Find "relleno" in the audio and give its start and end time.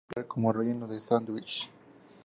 0.51-0.87